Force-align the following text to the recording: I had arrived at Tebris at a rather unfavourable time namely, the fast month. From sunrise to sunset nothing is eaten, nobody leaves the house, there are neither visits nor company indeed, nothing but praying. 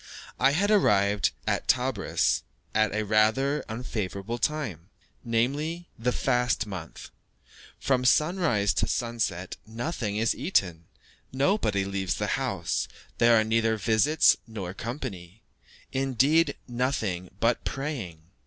I 0.39 0.53
had 0.53 0.71
arrived 0.71 1.29
at 1.45 1.67
Tebris 1.67 2.41
at 2.73 2.91
a 2.91 3.03
rather 3.05 3.63
unfavourable 3.69 4.39
time 4.39 4.89
namely, 5.23 5.89
the 5.99 6.11
fast 6.11 6.65
month. 6.65 7.11
From 7.77 8.03
sunrise 8.03 8.73
to 8.73 8.87
sunset 8.87 9.57
nothing 9.67 10.17
is 10.17 10.33
eaten, 10.33 10.85
nobody 11.31 11.85
leaves 11.85 12.15
the 12.15 12.33
house, 12.41 12.87
there 13.19 13.39
are 13.39 13.43
neither 13.43 13.77
visits 13.77 14.37
nor 14.47 14.73
company 14.73 15.43
indeed, 15.91 16.55
nothing 16.67 17.29
but 17.39 17.63
praying. 17.63 18.23